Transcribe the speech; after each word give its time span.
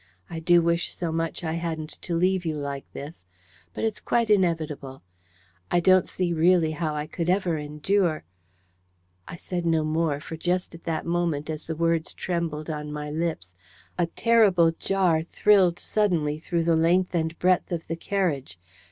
I 0.31 0.39
do 0.39 0.63
wish 0.63 0.95
so 0.95 1.11
much 1.11 1.43
I 1.43 1.53
hadn't 1.53 1.91
to 2.01 2.15
leave 2.15 2.43
you 2.43 2.57
like 2.57 2.91
this. 2.91 3.27
But 3.71 3.83
it's 3.83 4.01
quite 4.01 4.31
inevitable. 4.31 5.03
I 5.69 5.79
don't 5.79 6.09
see 6.09 6.33
really 6.33 6.71
how 6.71 6.95
I 6.95 7.05
could 7.05 7.29
ever 7.29 7.55
endure" 7.59 8.23
I 9.27 9.35
said 9.35 9.63
no 9.63 9.83
more, 9.83 10.19
for 10.19 10.35
just 10.35 10.73
at 10.73 10.85
that 10.85 11.05
moment, 11.05 11.51
as 11.51 11.67
the 11.67 11.75
words 11.75 12.13
trembled 12.15 12.67
on 12.67 12.91
my 12.91 13.11
lips, 13.11 13.53
a 13.95 14.07
terrible 14.07 14.71
jar 14.71 15.21
thrilled 15.21 15.77
suddenly 15.77 16.39
through 16.39 16.63
the 16.63 16.75
length 16.75 17.13
and 17.13 17.37
breadth 17.37 17.71
of 17.71 17.85
the 17.85 17.95
carriage. 17.95 18.57